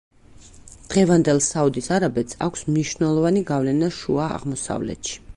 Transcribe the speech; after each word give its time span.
დღევანდელ 0.93 1.41
საუდის 1.47 1.89
არაბეთს 1.97 2.39
აქვს 2.45 2.65
მნიშვნელოვანი 2.69 3.43
გავლენა 3.53 3.91
შუა 3.99 4.31
აღმოსავლეთში. 4.39 5.21